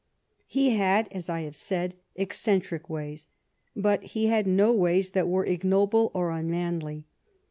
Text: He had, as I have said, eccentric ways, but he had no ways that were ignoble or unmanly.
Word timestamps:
He 0.47 0.71
had, 0.71 1.07
as 1.11 1.29
I 1.29 1.41
have 1.41 1.55
said, 1.55 1.93
eccentric 2.15 2.89
ways, 2.89 3.27
but 3.75 4.01
he 4.01 4.25
had 4.25 4.47
no 4.47 4.73
ways 4.73 5.11
that 5.11 5.27
were 5.27 5.45
ignoble 5.45 6.09
or 6.15 6.31
unmanly. 6.31 7.05